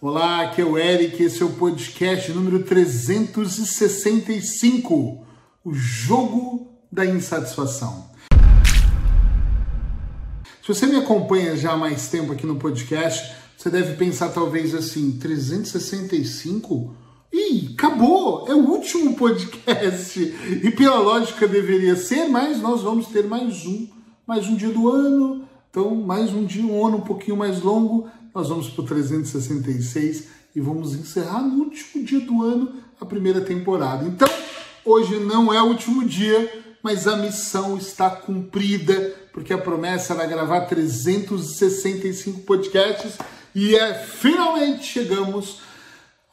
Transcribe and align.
Olá, 0.00 0.42
aqui 0.42 0.60
é 0.60 0.64
o 0.64 0.78
Eric, 0.78 1.20
esse 1.20 1.42
é 1.42 1.44
o 1.44 1.54
podcast 1.54 2.30
número 2.30 2.62
365, 2.62 5.26
o 5.64 5.74
jogo 5.74 6.68
da 6.90 7.04
insatisfação. 7.04 8.08
Se 10.62 10.68
você 10.68 10.86
me 10.86 10.94
acompanha 10.94 11.56
já 11.56 11.72
há 11.72 11.76
mais 11.76 12.06
tempo 12.06 12.30
aqui 12.30 12.46
no 12.46 12.54
podcast, 12.54 13.34
você 13.56 13.68
deve 13.70 13.96
pensar 13.96 14.28
talvez 14.28 14.72
assim, 14.72 15.18
365? 15.18 16.94
Ih, 17.32 17.74
acabou! 17.76 18.48
É 18.48 18.54
o 18.54 18.70
último 18.70 19.16
podcast. 19.16 20.20
E 20.62 20.70
pela 20.70 21.00
lógica 21.00 21.48
deveria 21.48 21.96
ser, 21.96 22.28
mas 22.28 22.62
nós 22.62 22.82
vamos 22.82 23.08
ter 23.08 23.26
mais 23.26 23.66
um, 23.66 23.88
mais 24.24 24.46
um 24.46 24.54
dia 24.54 24.70
do 24.70 24.88
ano. 24.88 25.42
Então, 25.68 25.96
mais 25.96 26.32
um 26.32 26.44
dia, 26.44 26.64
um 26.64 26.86
ano 26.86 26.98
um 26.98 27.04
pouquinho 27.04 27.36
mais 27.36 27.60
longo 27.60 28.08
nós 28.34 28.48
vamos 28.48 28.68
para 28.68 28.82
o 28.82 28.86
366 28.86 30.24
e 30.54 30.60
vamos 30.60 30.94
encerrar 30.94 31.42
no 31.42 31.64
último 31.64 32.04
dia 32.04 32.20
do 32.20 32.42
ano 32.42 32.74
a 33.00 33.06
primeira 33.06 33.40
temporada. 33.40 34.04
Então, 34.04 34.28
hoje 34.84 35.18
não 35.20 35.52
é 35.52 35.62
o 35.62 35.66
último 35.66 36.04
dia, 36.04 36.64
mas 36.82 37.06
a 37.06 37.16
missão 37.16 37.76
está 37.76 38.10
cumprida, 38.10 39.14
porque 39.32 39.52
a 39.52 39.58
promessa 39.58 40.14
era 40.14 40.26
gravar 40.26 40.62
365 40.62 42.40
podcasts 42.40 43.18
e 43.54 43.74
é 43.74 43.94
finalmente 43.94 44.84
chegamos 44.84 45.60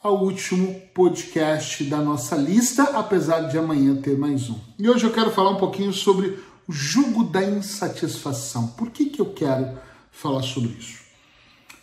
ao 0.01 0.23
último 0.23 0.81
podcast 0.93 1.83
da 1.85 1.97
nossa 1.97 2.35
lista, 2.35 2.83
apesar 2.93 3.41
de 3.41 3.57
amanhã 3.57 3.95
ter 3.95 4.17
mais 4.17 4.49
um. 4.49 4.59
E 4.77 4.87
hoje 4.87 5.05
eu 5.05 5.11
quero 5.11 5.31
falar 5.31 5.51
um 5.51 5.57
pouquinho 5.57 5.91
sobre 5.91 6.37
o 6.67 6.71
jugo 6.71 7.23
da 7.23 7.43
insatisfação. 7.43 8.67
Por 8.67 8.91
que, 8.91 9.05
que 9.05 9.19
eu 9.19 9.33
quero 9.33 9.77
falar 10.11 10.43
sobre 10.43 10.69
isso? 10.79 11.04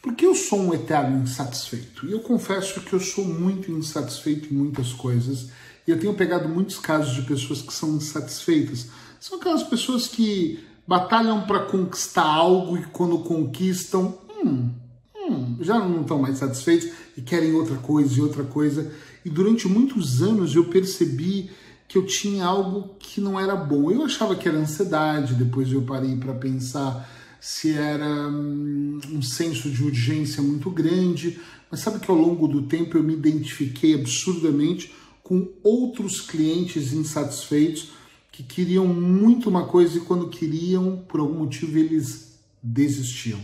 Porque 0.03 0.27
eu 0.27 0.35
sou 0.35 0.59
um 0.59 0.75
eterno 0.75 1.23
insatisfeito. 1.23 2.07
E 2.07 2.11
eu 2.11 2.19
confesso 2.19 2.81
que 2.81 2.93
eu 2.93 2.99
sou 2.99 3.25
muito 3.25 3.71
insatisfeito 3.71 4.53
em 4.53 4.57
muitas 4.57 4.93
coisas. 4.93 5.49
E 5.87 5.93
eu 5.93 5.99
tenho 5.99 6.13
pegado 6.15 6.49
muitos 6.49 6.79
casos 6.79 7.15
de 7.15 7.23
pessoas 7.23 7.63
que 7.63 7.73
são 7.73 7.97
insatisfeitas. 7.97 8.89
São 9.21 9.39
aquelas 9.39 9.63
pessoas 9.63 10.09
que 10.09 10.59
batalham 10.87 11.43
para 11.43 11.61
conquistar 11.61 12.25
algo 12.25 12.77
e 12.77 12.85
quando 12.87 13.21
conquistam, 13.21 14.19
hum, 14.45 14.71
hum, 15.17 15.57
já 15.61 15.79
não 15.79 16.01
estão 16.01 16.19
mais 16.19 16.39
satisfeitos 16.39 16.91
e 17.17 17.23
querem 17.23 17.55
outra 17.55 17.77
coisa 17.77 18.19
e 18.19 18.21
outra 18.21 18.43
coisa. 18.43 18.93
E 19.25 19.31
durante 19.31 19.69
muitos 19.69 20.21
anos 20.21 20.57
eu 20.57 20.65
percebi 20.65 21.49
que 21.87 21.97
eu 21.97 22.05
tinha 22.05 22.45
algo 22.45 22.97
que 22.99 23.21
não 23.21 23.39
era 23.39 23.55
bom. 23.55 23.89
Eu 23.89 24.05
achava 24.05 24.35
que 24.35 24.49
era 24.49 24.59
ansiedade, 24.59 25.35
depois 25.35 25.71
eu 25.71 25.83
parei 25.83 26.17
para 26.17 26.35
pensar 26.35 27.09
se 27.43 27.73
era 27.73 28.29
hum, 28.29 29.01
um 29.11 29.21
senso 29.21 29.69
de 29.69 29.83
urgência 29.83 30.41
muito 30.41 30.71
grande, 30.71 31.41
mas 31.69 31.81
sabe 31.81 31.99
que 31.99 32.09
ao 32.09 32.17
longo 32.17 32.47
do 32.47 32.63
tempo 32.63 32.97
eu 32.97 33.03
me 33.03 33.15
identifiquei 33.15 33.95
absurdamente 33.95 34.95
com 35.25 35.49
outros 35.61 36.21
clientes 36.21 36.93
insatisfeitos 36.93 37.91
que 38.31 38.45
queriam 38.45 38.87
muito 38.87 39.49
uma 39.49 39.67
coisa 39.67 39.99
e 39.99 40.03
quando 40.03 40.29
queriam, 40.29 41.05
por 41.09 41.19
algum 41.19 41.41
motivo, 41.41 41.77
eles 41.77 42.39
desistiam. 42.63 43.41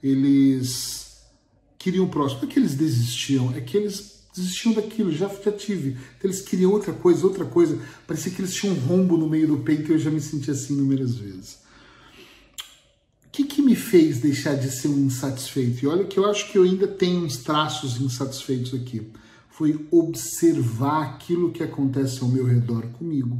Eles 0.00 1.16
queriam 1.76 2.04
o 2.04 2.08
próximo. 2.08 2.42
Não 2.42 2.48
é 2.48 2.52
que 2.52 2.60
eles 2.60 2.76
desistiam, 2.76 3.52
é 3.56 3.60
que 3.60 3.76
eles 3.76 4.22
desistiam 4.32 4.72
daquilo, 4.72 5.10
já, 5.10 5.28
já 5.44 5.50
tive. 5.50 5.96
Então, 6.16 6.30
eles 6.30 6.42
queriam 6.42 6.70
outra 6.70 6.92
coisa, 6.92 7.26
outra 7.26 7.44
coisa. 7.44 7.76
Parecia 8.06 8.30
que 8.30 8.40
eles 8.40 8.54
tinham 8.54 8.76
um 8.76 8.78
rombo 8.78 9.16
no 9.16 9.28
meio 9.28 9.48
do 9.48 9.58
peito 9.58 9.90
e 9.90 9.94
eu 9.94 9.98
já 9.98 10.12
me 10.12 10.20
senti 10.20 10.48
assim 10.48 10.74
inúmeras 10.74 11.16
vezes 11.16 11.65
que, 13.36 13.44
que 13.44 13.60
me 13.60 13.76
fez 13.76 14.18
deixar 14.18 14.54
de 14.54 14.70
ser 14.70 14.88
um 14.88 15.04
insatisfeito? 15.04 15.84
E 15.84 15.86
olha 15.88 16.04
que 16.04 16.18
eu 16.18 16.24
acho 16.24 16.50
que 16.50 16.56
eu 16.56 16.62
ainda 16.62 16.88
tenho 16.88 17.22
uns 17.22 17.36
traços 17.36 18.00
insatisfeitos 18.00 18.72
aqui. 18.72 19.12
Foi 19.50 19.86
observar 19.90 21.02
aquilo 21.02 21.52
que 21.52 21.62
acontece 21.62 22.22
ao 22.22 22.28
meu 22.28 22.46
redor 22.46 22.86
comigo. 22.98 23.38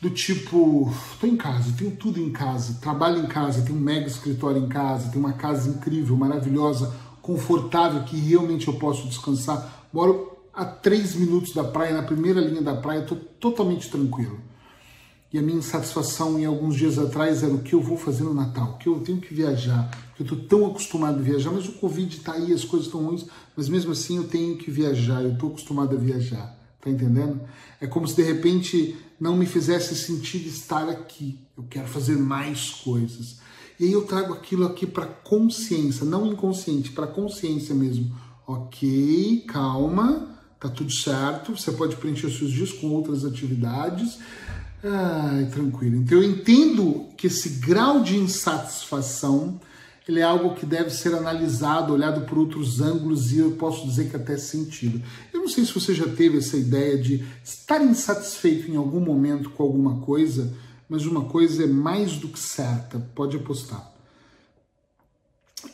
Do 0.00 0.10
tipo, 0.10 0.92
estou 1.12 1.28
em 1.28 1.36
casa, 1.36 1.74
tenho 1.76 1.90
tudo 1.96 2.20
em 2.20 2.30
casa, 2.30 2.78
trabalho 2.80 3.18
em 3.18 3.26
casa, 3.26 3.62
tenho 3.62 3.76
um 3.76 3.80
mega 3.80 4.06
escritório 4.06 4.62
em 4.62 4.68
casa, 4.68 5.10
tenho 5.10 5.24
uma 5.24 5.32
casa 5.32 5.68
incrível, 5.68 6.16
maravilhosa, 6.16 6.94
confortável, 7.20 8.04
que 8.04 8.16
realmente 8.16 8.68
eu 8.68 8.74
posso 8.74 9.08
descansar. 9.08 9.88
Moro 9.92 10.38
a 10.52 10.64
três 10.64 11.16
minutos 11.16 11.52
da 11.52 11.64
praia, 11.64 11.94
na 11.94 12.02
primeira 12.04 12.40
linha 12.40 12.62
da 12.62 12.76
praia, 12.76 13.00
estou 13.00 13.18
totalmente 13.40 13.90
tranquilo. 13.90 14.38
E 15.34 15.38
a 15.38 15.42
minha 15.42 15.58
insatisfação 15.58 16.38
em 16.38 16.44
alguns 16.44 16.76
dias 16.76 16.96
atrás 16.96 17.42
era 17.42 17.52
o 17.52 17.60
que 17.60 17.74
eu 17.74 17.80
vou 17.80 17.98
fazer 17.98 18.22
no 18.22 18.32
Natal, 18.32 18.78
que 18.78 18.88
eu 18.88 19.00
tenho 19.00 19.20
que 19.20 19.34
viajar, 19.34 19.90
que 20.14 20.22
eu 20.22 20.24
estou 20.24 20.38
tão 20.38 20.64
acostumado 20.64 21.18
a 21.18 21.22
viajar, 21.22 21.50
mas 21.50 21.66
o 21.66 21.72
Covid 21.72 22.16
está 22.16 22.34
aí, 22.34 22.52
as 22.52 22.62
coisas 22.62 22.86
estão 22.86 23.04
ruins, 23.04 23.26
mas 23.56 23.68
mesmo 23.68 23.90
assim 23.90 24.16
eu 24.16 24.28
tenho 24.28 24.56
que 24.56 24.70
viajar, 24.70 25.24
eu 25.24 25.32
estou 25.32 25.48
acostumado 25.50 25.96
a 25.96 25.98
viajar, 25.98 26.56
tá 26.80 26.88
entendendo? 26.88 27.40
É 27.80 27.86
como 27.88 28.06
se 28.06 28.14
de 28.14 28.22
repente 28.22 28.96
não 29.18 29.36
me 29.36 29.44
fizesse 29.44 29.96
sentido 29.96 30.46
estar 30.46 30.88
aqui, 30.88 31.40
eu 31.58 31.64
quero 31.64 31.88
fazer 31.88 32.16
mais 32.16 32.70
coisas. 32.70 33.40
E 33.80 33.86
aí 33.86 33.92
eu 33.92 34.02
trago 34.02 34.34
aquilo 34.34 34.64
aqui 34.64 34.86
para 34.86 35.04
consciência, 35.04 36.06
não 36.06 36.28
inconsciente, 36.28 36.92
para 36.92 37.08
consciência 37.08 37.74
mesmo. 37.74 38.14
Ok, 38.46 39.44
calma, 39.48 40.28
tá 40.60 40.68
tudo 40.68 40.92
certo, 40.92 41.56
você 41.56 41.72
pode 41.72 41.96
preencher 41.96 42.28
os 42.28 42.38
seus 42.38 42.52
dias 42.52 42.70
com 42.70 42.86
outras 42.90 43.24
atividades 43.24 44.20
Ai, 44.86 45.46
tranquilo. 45.46 45.96
Então 45.96 46.18
eu 46.18 46.30
entendo 46.30 47.08
que 47.16 47.28
esse 47.28 47.48
grau 47.60 48.02
de 48.02 48.18
insatisfação 48.18 49.58
ele 50.06 50.20
é 50.20 50.22
algo 50.22 50.54
que 50.54 50.66
deve 50.66 50.90
ser 50.90 51.14
analisado, 51.14 51.94
olhado 51.94 52.26
por 52.26 52.36
outros 52.36 52.82
ângulos 52.82 53.32
e 53.32 53.38
eu 53.38 53.52
posso 53.52 53.86
dizer 53.86 54.10
que 54.10 54.16
até 54.16 54.36
sentido. 54.36 55.02
Eu 55.32 55.40
não 55.40 55.48
sei 55.48 55.64
se 55.64 55.72
você 55.72 55.94
já 55.94 56.06
teve 56.06 56.36
essa 56.36 56.58
ideia 56.58 56.98
de 56.98 57.24
estar 57.42 57.82
insatisfeito 57.82 58.70
em 58.70 58.76
algum 58.76 59.00
momento 59.00 59.48
com 59.48 59.62
alguma 59.62 60.00
coisa, 60.02 60.54
mas 60.86 61.06
uma 61.06 61.24
coisa 61.24 61.64
é 61.64 61.66
mais 61.66 62.18
do 62.18 62.28
que 62.28 62.38
certa, 62.38 62.98
pode 63.14 63.38
apostar. 63.38 63.90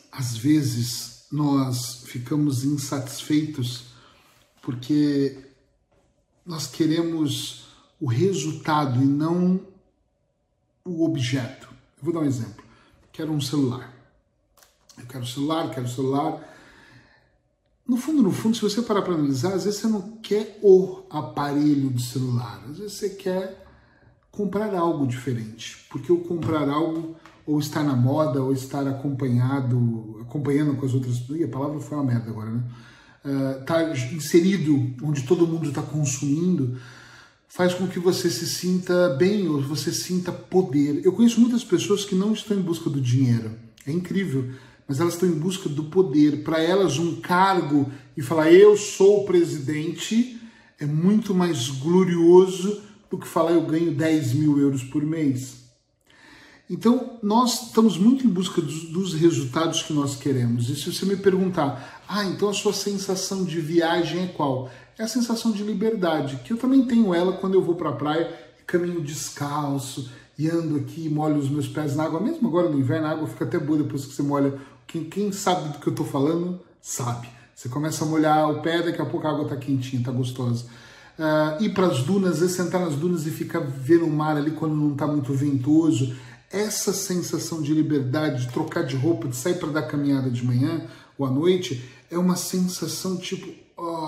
Às 0.09 0.37
vezes 0.37 1.25
nós 1.29 2.03
ficamos 2.05 2.63
insatisfeitos 2.63 3.83
porque 4.61 5.37
nós 6.45 6.67
queremos 6.67 7.70
o 8.01 8.07
resultado 8.07 9.01
e 9.01 9.05
não 9.05 9.61
o 10.83 11.05
objeto. 11.05 11.69
Eu 11.99 12.05
vou 12.05 12.13
dar 12.13 12.21
um 12.21 12.25
exemplo. 12.25 12.63
Quero 13.13 13.31
um 13.31 13.39
celular. 13.39 13.93
Eu 14.97 15.05
quero 15.05 15.25
celular, 15.25 15.69
quero 15.69 15.87
celular. 15.87 16.41
No 17.87 17.97
fundo, 17.97 18.23
no 18.23 18.31
fundo, 18.31 18.55
se 18.55 18.61
você 18.63 18.81
parar 18.81 19.03
para 19.03 19.13
analisar, 19.13 19.53
às 19.53 19.65
vezes 19.65 19.79
você 19.79 19.87
não 19.87 20.17
quer 20.17 20.57
o 20.63 21.03
aparelho 21.11 21.91
de 21.91 22.01
celular. 22.01 22.63
Às 22.69 22.79
vezes 22.79 22.93
você 22.93 23.09
quer 23.09 23.63
comprar 24.31 24.73
algo 24.73 25.05
diferente. 25.05 25.85
Porque 25.91 26.11
o 26.11 26.21
comprar 26.21 26.67
algo 26.69 27.15
ou 27.45 27.59
estar 27.59 27.83
na 27.83 27.95
moda 27.95 28.41
ou 28.41 28.51
estar 28.51 28.87
acompanhado, 28.87 30.19
acompanhando 30.21 30.75
com 30.75 30.85
as 30.85 30.93
outras. 30.95 31.17
Ih, 31.29 31.43
a 31.43 31.47
palavra 31.47 31.79
foi 31.79 31.97
uma 31.97 32.03
merda 32.03 32.31
agora, 32.31 32.49
né? 32.49 32.63
Uh, 33.23 33.63
tá 33.65 33.91
inserido 34.11 34.95
onde 35.03 35.21
todo 35.27 35.45
mundo 35.45 35.69
está 35.69 35.83
consumindo 35.83 36.79
faz 37.53 37.73
com 37.73 37.85
que 37.85 37.99
você 37.99 38.29
se 38.29 38.47
sinta 38.47 39.09
bem 39.09 39.49
ou 39.49 39.61
você 39.61 39.91
sinta 39.91 40.31
poder. 40.31 41.01
Eu 41.03 41.11
conheço 41.11 41.41
muitas 41.41 41.65
pessoas 41.65 42.05
que 42.05 42.15
não 42.15 42.31
estão 42.31 42.55
em 42.55 42.61
busca 42.61 42.89
do 42.89 43.01
dinheiro. 43.01 43.51
É 43.85 43.91
incrível, 43.91 44.51
mas 44.87 45.01
elas 45.01 45.15
estão 45.15 45.27
em 45.27 45.37
busca 45.37 45.67
do 45.67 45.83
poder. 45.83 46.43
Para 46.43 46.61
elas, 46.61 46.97
um 46.97 47.19
cargo 47.19 47.91
e 48.15 48.21
falar 48.21 48.49
eu 48.53 48.77
sou 48.77 49.23
o 49.23 49.25
presidente 49.25 50.39
é 50.79 50.85
muito 50.85 51.35
mais 51.35 51.67
glorioso 51.67 52.81
do 53.09 53.17
que 53.17 53.27
falar 53.27 53.51
eu 53.51 53.61
ganho 53.63 53.91
10 53.91 54.33
mil 54.33 54.57
euros 54.57 54.83
por 54.85 55.03
mês. 55.03 55.60
Então, 56.71 57.19
nós 57.21 57.63
estamos 57.63 57.97
muito 57.97 58.25
em 58.25 58.29
busca 58.29 58.61
dos, 58.61 58.85
dos, 58.85 59.13
resultados 59.13 59.83
que 59.83 59.91
nós 59.91 60.15
queremos. 60.15 60.69
E 60.69 60.75
se 60.77 60.89
você 60.89 61.05
me 61.05 61.17
perguntar, 61.17 62.01
ah, 62.07 62.23
então 62.23 62.47
a 62.47 62.53
sua 62.53 62.71
sensação 62.71 63.43
de 63.43 63.59
viagem 63.59 64.23
é 64.23 64.27
qual? 64.27 64.69
É 64.97 65.03
a 65.03 65.07
sensação 65.07 65.51
de 65.51 65.63
liberdade, 65.63 66.39
que 66.45 66.53
eu 66.53 66.57
também 66.57 66.85
tenho 66.85 67.13
ela 67.13 67.33
quando 67.33 67.55
eu 67.55 67.61
vou 67.61 67.75
para 67.75 67.89
a 67.89 67.93
praia 67.93 68.33
caminho 68.65 69.01
descalço 69.01 70.09
e 70.39 70.47
ando 70.47 70.77
aqui 70.77 71.09
molho 71.09 71.35
os 71.35 71.49
meus 71.49 71.67
pés 71.67 71.93
na 71.93 72.05
água. 72.05 72.21
Mesmo 72.21 72.47
agora 72.47 72.69
no 72.69 72.79
inverno, 72.79 73.07
a 73.07 73.11
água 73.11 73.27
fica 73.27 73.43
até 73.43 73.59
boa 73.59 73.83
depois 73.83 74.05
que 74.05 74.13
você 74.13 74.23
molha. 74.23 74.53
Quem, 74.87 75.03
quem 75.03 75.29
sabe 75.33 75.73
do 75.73 75.79
que 75.79 75.87
eu 75.87 75.91
estou 75.91 76.05
falando, 76.05 76.57
sabe. 76.81 77.27
Você 77.53 77.67
começa 77.67 78.05
a 78.05 78.07
molhar 78.07 78.49
o 78.49 78.61
pé, 78.61 78.81
daqui 78.81 79.01
a 79.01 79.05
pouco 79.05 79.27
a 79.27 79.31
água 79.31 79.43
está 79.43 79.57
quentinha, 79.57 79.99
está 79.99 80.11
gostosa. 80.13 80.63
Uh, 81.19 81.61
ir 81.61 81.73
para 81.73 81.87
as 81.87 82.01
dunas, 82.03 82.39
vezes 82.39 82.55
sentar 82.55 82.79
nas 82.79 82.95
dunas 82.95 83.27
e 83.27 83.29
ficar 83.29 83.59
vendo 83.59 84.05
o 84.05 84.09
mar 84.09 84.37
ali 84.37 84.51
quando 84.51 84.73
não 84.73 84.93
está 84.93 85.05
muito 85.05 85.33
ventoso 85.33 86.15
essa 86.51 86.93
sensação 86.93 87.61
de 87.61 87.73
liberdade, 87.73 88.45
de 88.45 88.51
trocar 88.51 88.83
de 88.83 88.95
roupa, 88.95 89.27
de 89.27 89.35
sair 89.35 89.55
para 89.55 89.69
dar 89.69 89.83
caminhada 89.83 90.29
de 90.29 90.43
manhã 90.45 90.85
ou 91.17 91.25
à 91.25 91.29
noite, 91.29 91.83
é 92.09 92.17
uma 92.17 92.35
sensação 92.35 93.17
tipo, 93.17 93.47
oh, 93.77 94.07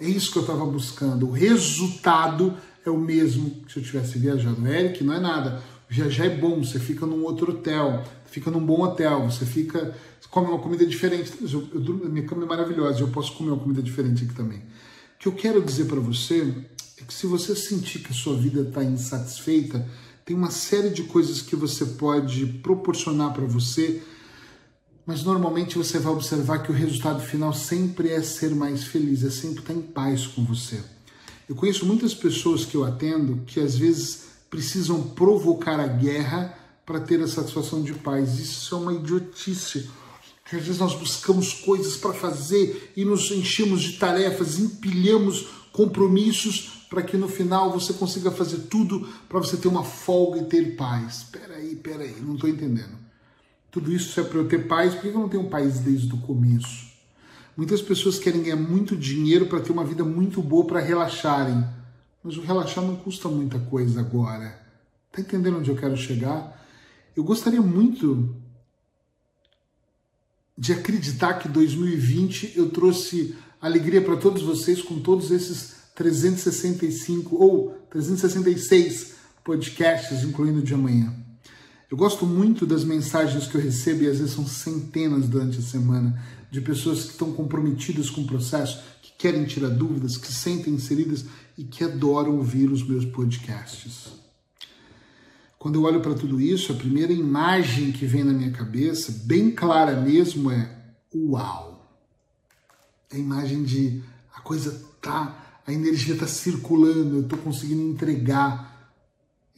é 0.00 0.08
isso 0.08 0.30
que 0.32 0.38
eu 0.38 0.42
estava 0.42 0.64
buscando. 0.64 1.28
O 1.28 1.32
resultado 1.32 2.56
é 2.84 2.90
o 2.90 2.98
mesmo 2.98 3.50
que 3.66 3.72
se 3.72 3.78
eu 3.78 3.82
tivesse 3.82 4.18
viajado. 4.18 4.66
Eric, 4.66 5.02
não 5.02 5.14
é 5.14 5.20
nada. 5.20 5.62
Viajar 5.88 6.26
é 6.26 6.30
bom, 6.30 6.62
você 6.62 6.78
fica 6.78 7.06
num 7.06 7.24
outro 7.24 7.52
hotel, 7.52 8.04
fica 8.26 8.50
num 8.50 8.64
bom 8.64 8.82
hotel, 8.82 9.28
você 9.30 9.46
fica. 9.46 9.94
Você 10.20 10.28
come 10.30 10.48
uma 10.48 10.58
comida 10.58 10.84
diferente. 10.84 11.32
Eu, 11.40 11.68
eu, 11.72 12.08
minha 12.08 12.26
cama 12.26 12.44
é 12.44 12.46
maravilhosa, 12.46 13.00
eu 13.00 13.08
posso 13.08 13.32
comer 13.34 13.50
uma 13.50 13.58
comida 13.58 13.82
diferente 13.82 14.24
aqui 14.24 14.34
também. 14.34 14.58
O 14.58 15.18
que 15.18 15.28
eu 15.28 15.32
quero 15.32 15.62
dizer 15.62 15.86
para 15.86 16.00
você 16.00 16.52
é 17.00 17.04
que 17.04 17.14
se 17.14 17.26
você 17.26 17.54
sentir 17.54 18.00
que 18.00 18.10
a 18.10 18.14
sua 18.14 18.36
vida 18.36 18.62
está 18.62 18.82
insatisfeita, 18.82 19.86
tem 20.26 20.36
uma 20.36 20.50
série 20.50 20.90
de 20.90 21.04
coisas 21.04 21.40
que 21.40 21.54
você 21.54 21.86
pode 21.86 22.46
proporcionar 22.46 23.32
para 23.32 23.46
você, 23.46 24.02
mas 25.06 25.22
normalmente 25.22 25.78
você 25.78 26.00
vai 26.00 26.12
observar 26.12 26.64
que 26.64 26.72
o 26.72 26.74
resultado 26.74 27.22
final 27.22 27.54
sempre 27.54 28.08
é 28.08 28.20
ser 28.20 28.52
mais 28.52 28.82
feliz, 28.82 29.22
é 29.22 29.30
sempre 29.30 29.60
estar 29.60 29.72
em 29.72 29.80
paz 29.80 30.26
com 30.26 30.44
você. 30.44 30.82
Eu 31.48 31.54
conheço 31.54 31.86
muitas 31.86 32.12
pessoas 32.12 32.64
que 32.64 32.74
eu 32.74 32.82
atendo 32.82 33.44
que 33.46 33.60
às 33.60 33.76
vezes 33.76 34.24
precisam 34.50 35.00
provocar 35.00 35.78
a 35.78 35.86
guerra 35.86 36.58
para 36.84 36.98
ter 36.98 37.22
a 37.22 37.28
satisfação 37.28 37.84
de 37.84 37.94
paz. 37.94 38.40
Isso 38.40 38.74
é 38.74 38.78
uma 38.78 38.94
idiotice. 38.94 39.88
Às 40.44 40.60
vezes 40.60 40.78
nós 40.78 40.96
buscamos 40.96 41.52
coisas 41.52 41.96
para 41.96 42.12
fazer 42.12 42.92
e 42.96 43.04
nos 43.04 43.30
enchemos 43.30 43.80
de 43.80 43.92
tarefas, 43.92 44.58
empilhamos 44.58 45.46
compromissos 45.72 46.75
para 46.96 47.02
que 47.02 47.18
no 47.18 47.28
final 47.28 47.70
você 47.70 47.92
consiga 47.92 48.30
fazer 48.30 48.68
tudo 48.70 49.06
para 49.28 49.38
você 49.38 49.58
ter 49.58 49.68
uma 49.68 49.84
folga 49.84 50.40
e 50.40 50.44
ter 50.46 50.76
paz. 50.76 51.26
Peraí, 51.30 51.76
peraí, 51.76 52.16
não 52.22 52.36
estou 52.36 52.48
entendendo. 52.48 52.96
Tudo 53.70 53.92
isso 53.92 54.18
é 54.18 54.24
para 54.24 54.38
eu 54.38 54.48
ter 54.48 54.66
paz, 54.66 54.94
por 54.94 55.02
que 55.02 55.08
eu 55.08 55.12
não 55.12 55.28
tenho 55.28 55.50
paz 55.50 55.80
desde 55.80 56.10
o 56.14 56.16
começo? 56.22 56.90
Muitas 57.54 57.82
pessoas 57.82 58.18
querem 58.18 58.42
ganhar 58.42 58.56
muito 58.56 58.96
dinheiro 58.96 59.44
para 59.44 59.60
ter 59.60 59.72
uma 59.72 59.84
vida 59.84 60.04
muito 60.04 60.40
boa 60.40 60.66
para 60.66 60.80
relaxarem. 60.80 61.66
Mas 62.24 62.38
o 62.38 62.40
relaxar 62.40 62.82
não 62.82 62.96
custa 62.96 63.28
muita 63.28 63.58
coisa 63.58 64.00
agora. 64.00 64.58
Tá 65.12 65.20
entendendo 65.20 65.58
onde 65.58 65.70
eu 65.70 65.76
quero 65.76 65.98
chegar? 65.98 66.66
Eu 67.14 67.24
gostaria 67.24 67.60
muito 67.60 68.34
de 70.56 70.72
acreditar 70.72 71.34
que 71.34 71.46
2020 71.46 72.54
eu 72.56 72.70
trouxe 72.70 73.36
alegria 73.60 74.00
para 74.00 74.16
todos 74.16 74.40
vocês 74.40 74.80
com 74.80 74.98
todos 74.98 75.30
esses 75.30 75.76
365 75.96 77.34
ou 77.34 77.70
366 77.90 79.14
podcasts, 79.42 80.22
incluindo 80.22 80.62
de 80.62 80.74
amanhã. 80.74 81.12
Eu 81.90 81.96
gosto 81.96 82.26
muito 82.26 82.66
das 82.66 82.84
mensagens 82.84 83.46
que 83.46 83.56
eu 83.56 83.60
recebo 83.60 84.02
e 84.02 84.08
às 84.08 84.18
vezes 84.18 84.34
são 84.34 84.46
centenas 84.46 85.26
durante 85.26 85.58
a 85.58 85.62
semana 85.62 86.22
de 86.50 86.60
pessoas 86.60 87.04
que 87.04 87.12
estão 87.12 87.32
comprometidas 87.32 88.10
com 88.10 88.20
o 88.20 88.26
processo, 88.26 88.82
que 89.00 89.12
querem 89.16 89.44
tirar 89.44 89.70
dúvidas, 89.70 90.16
que 90.16 90.26
se 90.26 90.34
sentem 90.34 90.74
inseridas 90.74 91.24
e 91.56 91.64
que 91.64 91.82
adoram 91.82 92.36
ouvir 92.36 92.70
os 92.70 92.86
meus 92.86 93.04
podcasts. 93.04 94.08
Quando 95.58 95.76
eu 95.76 95.82
olho 95.84 96.00
para 96.00 96.14
tudo 96.14 96.40
isso, 96.40 96.72
a 96.72 96.76
primeira 96.76 97.12
imagem 97.12 97.90
que 97.90 98.04
vem 98.04 98.22
na 98.22 98.32
minha 98.32 98.50
cabeça, 98.50 99.22
bem 99.24 99.50
clara 99.50 99.98
mesmo, 100.00 100.50
é 100.50 100.70
uau. 101.14 101.88
É 103.10 103.16
a 103.16 103.18
imagem 103.18 103.62
de 103.62 104.02
a 104.34 104.40
coisa 104.40 104.84
tá, 105.00 105.45
a 105.66 105.72
energia 105.72 106.14
está 106.14 106.26
circulando, 106.26 107.16
eu 107.16 107.22
estou 107.22 107.38
conseguindo 107.38 107.82
entregar. 107.82 108.94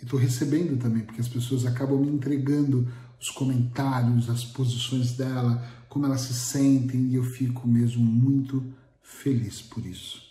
E 0.00 0.04
estou 0.04 0.18
recebendo 0.18 0.78
também, 0.80 1.02
porque 1.02 1.20
as 1.20 1.28
pessoas 1.28 1.66
acabam 1.66 2.00
me 2.00 2.08
entregando 2.08 2.88
os 3.20 3.30
comentários, 3.30 4.30
as 4.30 4.44
posições 4.44 5.12
dela, 5.12 5.62
como 5.88 6.06
elas 6.06 6.22
se 6.22 6.34
sentem, 6.34 7.08
e 7.08 7.16
eu 7.16 7.24
fico 7.24 7.66
mesmo 7.66 8.04
muito 8.04 8.64
feliz 9.02 9.60
por 9.60 9.84
isso. 9.84 10.22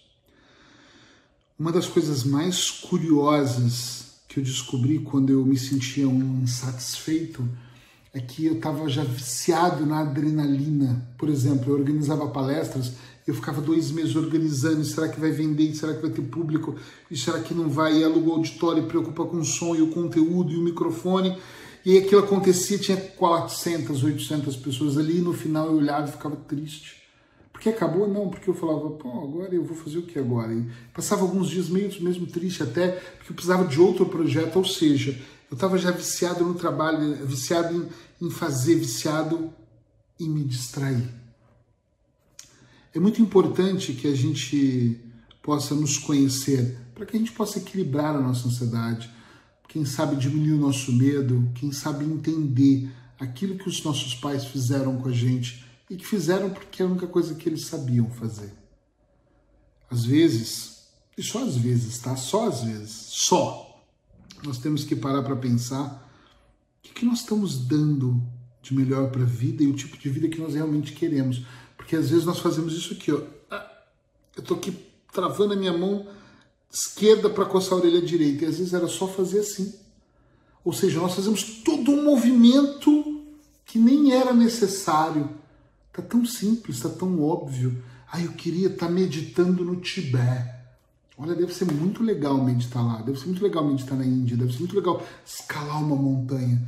Uma 1.59 1.71
das 1.71 1.87
coisas 1.87 2.23
mais 2.23 2.69
curiosas 2.69 4.21
que 4.27 4.39
eu 4.39 4.43
descobri 4.43 4.99
quando 4.99 5.31
eu 5.31 5.45
me 5.45 5.57
sentia 5.57 6.07
um 6.07 6.41
insatisfeito 6.43 7.47
é 8.13 8.19
que 8.19 8.45
eu 8.45 8.53
estava 8.53 8.87
já 8.89 9.03
viciado 9.03 9.85
na 9.85 9.99
adrenalina. 9.99 11.07
Por 11.17 11.29
exemplo, 11.29 11.71
eu 11.71 11.79
organizava 11.79 12.27
palestras, 12.29 12.93
eu 13.27 13.33
ficava 13.33 13.61
dois 13.61 13.91
meses 13.91 14.15
organizando, 14.15 14.85
será 14.85 15.09
que 15.09 15.19
vai 15.19 15.31
vender, 15.31 15.75
será 15.75 15.93
que 15.93 16.01
vai 16.01 16.09
ter 16.09 16.21
público, 16.21 16.75
e 17.11 17.17
será 17.17 17.39
que 17.39 17.53
não 17.53 17.69
vai, 17.69 17.97
e 17.97 18.03
aluga 18.03 18.29
o 18.29 18.33
auditório, 18.33 18.87
preocupa 18.87 19.25
com 19.25 19.37
o 19.37 19.45
som 19.45 19.75
e 19.75 19.81
o 19.81 19.91
conteúdo 19.91 20.53
e 20.53 20.55
o 20.55 20.61
microfone, 20.61 21.37
e 21.85 21.97
aquilo 21.97 22.21
acontecia, 22.21 22.77
tinha 22.77 22.97
400, 22.97 24.01
800 24.01 24.55
pessoas 24.55 24.97
ali, 24.97 25.17
e 25.17 25.21
no 25.21 25.33
final 25.33 25.67
eu 25.67 25.75
olhava 25.75 26.07
e 26.07 26.11
ficava 26.11 26.37
triste. 26.37 27.03
Porque 27.51 27.69
acabou? 27.69 28.07
Não, 28.07 28.29
porque 28.29 28.49
eu 28.49 28.53
falava, 28.53 28.89
pô, 28.91 29.09
agora 29.09 29.53
eu 29.53 29.63
vou 29.63 29.75
fazer 29.75 29.97
o 29.97 30.03
que 30.03 30.17
agora? 30.19 30.53
E 30.53 30.65
passava 30.93 31.23
alguns 31.23 31.49
dias 31.49 31.67
meio 31.69 31.91
mesmo 32.01 32.27
triste 32.27 32.63
até, 32.63 32.89
porque 33.17 33.31
eu 33.31 33.35
precisava 33.35 33.65
de 33.65 33.79
outro 33.79 34.05
projeto, 34.05 34.57
ou 34.57 34.63
seja, 34.63 35.19
eu 35.49 35.55
estava 35.55 35.77
já 35.77 35.91
viciado 35.91 36.45
no 36.45 36.53
trabalho, 36.53 37.25
viciado 37.25 37.75
em, 38.21 38.27
em 38.27 38.29
fazer, 38.29 38.75
viciado 38.75 39.49
em 40.19 40.29
me 40.29 40.43
distrair. 40.43 41.26
É 42.97 42.99
muito 42.99 43.21
importante 43.21 43.93
que 43.93 44.07
a 44.07 44.15
gente 44.15 44.99
possa 45.43 45.75
nos 45.75 45.99
conhecer, 45.99 46.79
para 46.95 47.05
que 47.05 47.15
a 47.15 47.19
gente 47.19 47.31
possa 47.31 47.59
equilibrar 47.59 48.15
a 48.15 48.19
nossa 48.19 48.47
ansiedade, 48.47 49.07
quem 49.67 49.85
sabe 49.85 50.15
diminuir 50.15 50.53
o 50.53 50.59
nosso 50.59 50.91
medo, 50.91 51.47
quem 51.53 51.71
sabe 51.71 52.03
entender 52.03 52.91
aquilo 53.19 53.55
que 53.55 53.69
os 53.69 53.83
nossos 53.83 54.15
pais 54.15 54.45
fizeram 54.45 54.97
com 54.97 55.09
a 55.09 55.11
gente 55.11 55.63
e 55.87 55.95
que 55.95 56.07
fizeram 56.07 56.49
porque 56.49 56.81
é 56.81 56.85
a 56.87 56.89
única 56.89 57.05
coisa 57.05 57.35
que 57.35 57.47
eles 57.47 57.67
sabiam 57.67 58.09
fazer. 58.09 58.51
Às 59.91 60.03
vezes, 60.03 60.87
e 61.15 61.21
só 61.21 61.43
às 61.43 61.55
vezes, 61.55 61.99
tá? 61.99 62.15
Só 62.15 62.47
às 62.47 62.63
vezes, 62.63 62.89
só, 63.09 63.79
nós 64.43 64.57
temos 64.57 64.83
que 64.83 64.95
parar 64.95 65.21
para 65.21 65.35
pensar 65.35 66.03
o 66.79 66.81
que, 66.81 66.93
que 66.95 67.05
nós 67.05 67.19
estamos 67.19 67.63
dando 67.63 68.19
de 68.59 68.73
melhor 68.73 69.11
para 69.11 69.21
a 69.21 69.25
vida 69.25 69.61
e 69.61 69.67
o 69.67 69.75
tipo 69.75 69.95
de 69.99 70.09
vida 70.09 70.27
que 70.29 70.41
nós 70.41 70.55
realmente 70.55 70.93
queremos. 70.93 71.45
Porque 71.87 71.95
às 71.95 72.09
vezes 72.09 72.25
nós 72.25 72.39
fazemos 72.39 72.73
isso 72.73 72.91
aqui, 72.91 73.13
ó. 73.13 73.21
Ah, 73.49 73.65
eu 74.35 74.43
tô 74.43 74.55
aqui 74.55 74.77
travando 75.13 75.53
a 75.53 75.55
minha 75.55 75.71
mão 75.71 76.05
esquerda 76.69 77.29
para 77.29 77.45
coçar 77.45 77.77
a 77.77 77.81
orelha 77.81 78.01
direita, 78.01 78.43
e 78.43 78.47
às 78.49 78.57
vezes 78.57 78.73
era 78.73 78.89
só 78.89 79.07
fazer 79.07 79.39
assim. 79.39 79.73
Ou 80.65 80.73
seja, 80.73 80.99
nós 80.99 81.15
fazemos 81.15 81.63
todo 81.63 81.89
um 81.91 82.03
movimento 82.03 83.23
que 83.65 83.79
nem 83.79 84.11
era 84.11 84.33
necessário 84.33 85.29
Tá 85.97 86.03
tão 86.03 86.23
simples, 86.23 86.79
tá 86.79 86.89
tão 86.89 87.23
óbvio. 87.23 87.83
Ah, 88.11 88.21
eu 88.21 88.33
queria 88.33 88.67
estar 88.67 88.85
tá 88.85 88.91
meditando 88.91 89.65
no 89.65 89.77
Tibete. 89.77 90.55
Olha, 91.17 91.33
deve 91.33 91.51
ser 91.51 91.65
muito 91.65 92.03
legal 92.03 92.37
meditar 92.37 92.85
lá, 92.85 93.01
deve 93.01 93.19
ser 93.19 93.25
muito 93.25 93.41
legal 93.41 93.65
meditar 93.65 93.97
na 93.97 94.05
Índia, 94.05 94.37
deve 94.37 94.53
ser 94.53 94.59
muito 94.59 94.75
legal 94.75 95.03
escalar 95.25 95.81
uma 95.81 95.95
montanha. 95.95 96.61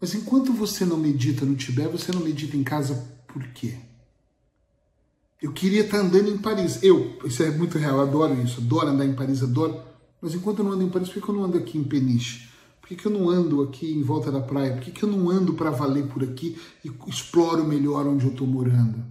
Mas 0.00 0.14
enquanto 0.14 0.54
você 0.54 0.86
não 0.86 0.96
medita 0.96 1.44
no 1.44 1.54
Tibete, 1.54 1.92
você 1.92 2.10
não 2.10 2.22
medita 2.22 2.56
em 2.56 2.64
casa 2.64 3.06
por 3.28 3.46
quê? 3.48 3.76
Eu 5.42 5.52
queria 5.52 5.82
estar 5.82 5.98
andando 5.98 6.28
em 6.28 6.38
Paris. 6.38 6.82
Eu, 6.82 7.18
isso 7.24 7.42
é 7.42 7.50
muito 7.50 7.76
real, 7.76 8.00
adoro 8.00 8.40
isso, 8.40 8.60
adoro 8.60 8.88
andar 8.88 9.04
em 9.04 9.12
Paris, 9.12 9.42
adoro. 9.42 9.82
Mas 10.20 10.34
enquanto 10.34 10.60
eu 10.60 10.64
não 10.64 10.72
ando 10.72 10.84
em 10.84 10.88
Paris, 10.88 11.08
por 11.08 11.20
que 11.20 11.28
eu 11.28 11.34
não 11.34 11.44
ando 11.44 11.58
aqui 11.58 11.76
em 11.76 11.82
Peniche? 11.82 12.48
Por 12.80 12.88
que, 12.88 13.06
eu 13.06 13.12
não 13.12 13.30
ando 13.30 13.62
aqui 13.62 13.92
em 13.92 14.02
volta 14.02 14.30
da 14.30 14.40
praia? 14.40 14.72
Por 14.72 14.82
que, 14.82 14.90
que 14.90 15.02
eu 15.02 15.08
não 15.08 15.30
ando 15.30 15.54
para 15.54 15.70
valer 15.70 16.06
por 16.06 16.22
aqui 16.22 16.58
e 16.84 16.90
exploro 17.08 17.64
melhor 17.64 18.06
onde 18.06 18.24
eu 18.24 18.32
estou 18.32 18.46
morando? 18.46 19.02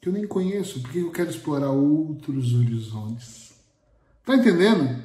Que 0.00 0.08
eu 0.08 0.12
nem 0.12 0.26
conheço, 0.26 0.80
porque 0.80 1.00
eu 1.00 1.10
quero 1.10 1.30
explorar 1.30 1.70
outros 1.70 2.54
horizontes. 2.54 3.52
Tá 4.24 4.36
entendendo? 4.36 5.02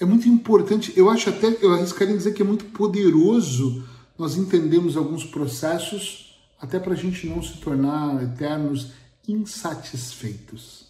É 0.00 0.04
muito 0.04 0.28
importante, 0.28 0.92
eu 0.96 1.10
acho 1.10 1.28
até, 1.28 1.56
eu 1.60 1.74
arriscaria 1.74 2.16
dizer 2.16 2.32
que 2.32 2.42
é 2.42 2.44
muito 2.44 2.64
poderoso 2.66 3.84
nós 4.18 4.36
entendemos 4.36 4.96
alguns 4.96 5.24
processos 5.24 6.40
até 6.60 6.78
para 6.78 6.92
a 6.92 6.96
gente 6.96 7.26
não 7.26 7.42
se 7.42 7.58
tornar 7.58 8.22
eternos 8.22 8.92
insatisfeitos. 9.26 10.86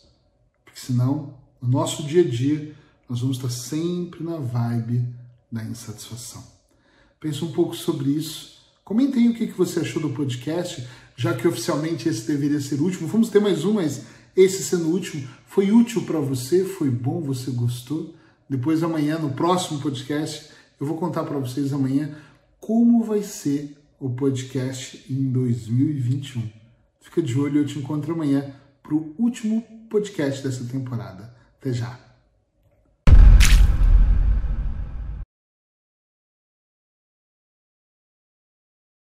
Porque 0.64 0.80
senão, 0.80 1.34
no 1.60 1.68
nosso 1.68 2.02
dia 2.02 2.22
a 2.22 2.28
dia, 2.28 2.74
nós 3.08 3.20
vamos 3.20 3.36
estar 3.36 3.50
sempre 3.50 4.24
na 4.24 4.36
vibe 4.36 5.06
da 5.50 5.62
insatisfação. 5.64 6.42
Pense 7.20 7.44
um 7.44 7.52
pouco 7.52 7.76
sobre 7.76 8.10
isso. 8.10 8.62
Comente 8.84 9.18
aí 9.18 9.28
o 9.28 9.34
que 9.34 9.46
você 9.46 9.80
achou 9.80 10.02
do 10.02 10.10
podcast, 10.10 10.86
já 11.16 11.34
que 11.34 11.46
oficialmente 11.46 12.08
esse 12.08 12.26
deveria 12.26 12.60
ser 12.60 12.80
o 12.80 12.84
último. 12.84 13.06
Vamos 13.06 13.28
ter 13.28 13.40
mais 13.40 13.64
um, 13.64 13.74
mas 13.74 14.02
esse 14.34 14.62
sendo 14.64 14.86
o 14.86 14.92
último, 14.92 15.28
foi 15.46 15.70
útil 15.70 16.02
para 16.02 16.18
você? 16.18 16.64
Foi 16.64 16.90
bom? 16.90 17.20
Você 17.20 17.50
gostou? 17.50 18.14
Depois 18.48 18.82
amanhã, 18.82 19.18
no 19.18 19.32
próximo 19.32 19.80
podcast, 19.80 20.50
eu 20.80 20.86
vou 20.86 20.96
contar 20.96 21.24
para 21.24 21.38
vocês 21.38 21.72
amanhã 21.72 22.16
como 22.58 23.04
vai 23.04 23.22
ser 23.22 23.76
o 24.00 24.10
podcast 24.10 25.04
em 25.10 25.30
2021. 25.30 26.61
Fica 27.12 27.26
de 27.26 27.38
olho, 27.38 27.60
eu 27.60 27.66
te 27.66 27.78
encontro 27.78 28.14
amanhã 28.14 28.54
para 28.82 28.94
o 28.94 29.14
último 29.18 29.60
podcast 29.90 30.42
dessa 30.42 30.64
temporada. 30.64 31.36
Até 31.60 31.70
já! 31.70 32.11